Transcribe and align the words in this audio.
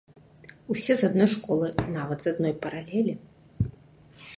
Усе 0.75 0.93
з 1.01 1.11
адной 1.11 1.29
школы, 1.35 1.67
нават 1.99 2.19
з 2.27 2.35
адной 2.35 2.53
паралелі. 2.65 3.13